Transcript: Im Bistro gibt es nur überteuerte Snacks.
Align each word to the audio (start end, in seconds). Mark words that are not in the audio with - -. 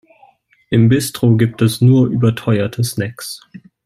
Im 0.71 0.89
Bistro 0.89 1.37
gibt 1.37 1.61
es 1.61 1.79
nur 1.79 2.07
überteuerte 2.07 2.83
Snacks. 2.83 3.41